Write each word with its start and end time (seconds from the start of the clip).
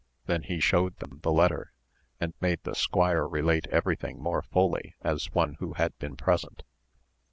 then 0.25 0.41
he 0.41 0.59
showed 0.59 0.97
them 0.97 1.19
the 1.21 1.31
letter, 1.31 1.73
and 2.19 2.33
made 2.41 2.57
the 2.63 2.73
squire 2.73 3.27
relate 3.27 3.67
everything 3.67 4.19
more 4.19 4.41
fully 4.41 4.95
as 5.01 5.31
one 5.35 5.53
who 5.59 5.73
had 5.73 5.95
been 5.99 6.15
present. 6.15 6.63